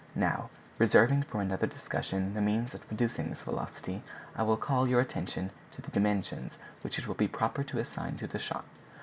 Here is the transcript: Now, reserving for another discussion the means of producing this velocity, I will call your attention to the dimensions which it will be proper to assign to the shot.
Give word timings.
Now, 0.15 0.49
reserving 0.79 1.21
for 1.29 1.41
another 1.41 1.67
discussion 1.67 2.33
the 2.33 2.41
means 2.41 2.73
of 2.73 2.87
producing 2.87 3.29
this 3.29 3.41
velocity, 3.41 4.01
I 4.35 4.41
will 4.41 4.57
call 4.57 4.87
your 4.87 4.99
attention 4.99 5.51
to 5.73 5.81
the 5.83 5.91
dimensions 5.91 6.57
which 6.81 6.97
it 6.97 7.07
will 7.07 7.13
be 7.13 7.27
proper 7.27 7.63
to 7.65 7.77
assign 7.77 8.17
to 8.17 8.25
the 8.25 8.39
shot. 8.39 8.65